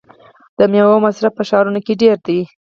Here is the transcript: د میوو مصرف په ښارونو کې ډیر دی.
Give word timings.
د 0.57 0.59
میوو 0.71 1.03
مصرف 1.05 1.31
په 1.35 1.43
ښارونو 1.49 1.79
کې 1.85 1.93
ډیر 2.01 2.17
دی. 2.27 2.39